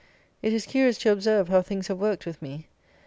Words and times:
It 0.41 0.51
is 0.51 0.65
curious 0.65 0.97
to 1.01 1.11
observe 1.11 1.49
how 1.49 1.61
things 1.61 1.87
have 1.87 1.99
worked 1.99 2.25
with 2.25 2.41
me. 2.41 2.65